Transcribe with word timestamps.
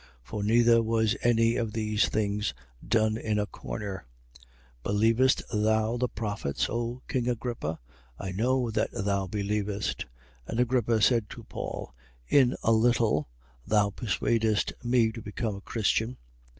For 0.23 0.41
neither 0.43 0.81
was 0.81 1.15
any 1.21 1.57
of 1.57 1.73
these 1.73 2.09
things 2.09 2.55
done 2.83 3.17
in 3.17 3.37
a 3.37 3.45
corner. 3.45 4.07
26:27. 4.83 4.83
Believest 4.83 5.43
thou 5.53 5.97
the 5.97 6.07
prophets, 6.07 6.67
O 6.71 7.03
king 7.07 7.27
Agrippa? 7.29 7.79
I 8.17 8.31
know 8.31 8.71
that 8.71 8.89
thou 8.93 9.27
believest. 9.27 10.07
26:28. 10.47 10.47
And 10.47 10.59
Agrippa 10.59 11.01
said 11.03 11.29
to 11.29 11.43
Paul: 11.43 11.93
In 12.27 12.55
a 12.63 12.71
little 12.71 13.29
thou 13.63 13.91
persuadest 13.91 14.73
me 14.83 15.11
to 15.11 15.21
become 15.21 15.57
a 15.57 15.61
Christian. 15.61 16.17